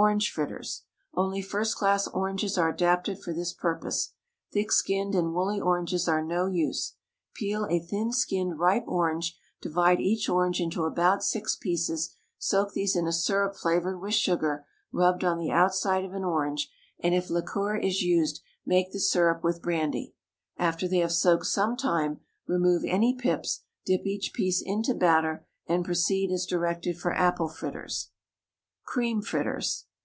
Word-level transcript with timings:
ORANGE 0.00 0.30
FRITTERS. 0.30 0.82
Only 1.14 1.42
first 1.42 1.74
class 1.76 2.06
oranges 2.06 2.56
are 2.56 2.68
adapted 2.68 3.18
for 3.20 3.32
this 3.32 3.52
purpose. 3.52 4.12
Thick 4.52 4.70
skinned 4.70 5.16
and 5.16 5.34
woolly 5.34 5.60
oranges 5.60 6.06
are 6.06 6.22
no 6.22 6.46
use. 6.46 6.94
Peel 7.34 7.66
a 7.68 7.80
thin 7.80 8.12
skinned 8.12 8.60
ripe 8.60 8.84
orange, 8.86 9.36
divide 9.60 9.98
each 9.98 10.28
orange 10.28 10.60
into 10.60 10.84
about 10.84 11.24
six 11.24 11.56
pieces, 11.56 12.14
soak 12.38 12.74
these 12.74 12.94
in 12.94 13.08
a 13.08 13.12
syrup 13.12 13.56
flavoured 13.56 14.00
with 14.00 14.14
sugar 14.14 14.64
rubbed 14.92 15.24
on 15.24 15.36
the 15.36 15.50
outside 15.50 16.04
of 16.04 16.14
an 16.14 16.22
orange, 16.22 16.70
and 17.00 17.12
if 17.12 17.28
liqueur 17.28 17.76
is 17.76 18.00
used 18.00 18.40
make 18.64 18.92
the 18.92 19.00
syrup 19.00 19.42
with 19.42 19.60
brandy. 19.60 20.14
After 20.58 20.86
they 20.86 20.98
have 20.98 21.10
soaked 21.10 21.46
some 21.46 21.76
time, 21.76 22.20
remove 22.46 22.84
any 22.86 23.16
pips, 23.16 23.64
dip 23.84 24.06
each 24.06 24.32
piece 24.32 24.62
into 24.62 24.96
hatter, 24.96 25.44
and 25.66 25.84
proceed 25.84 26.30
as 26.30 26.46
directed 26.46 26.96
for 26.96 27.12
apple 27.14 27.48
fritters. 27.48 28.10
CREAM 28.84 29.20
FRITTERS. 29.22 29.86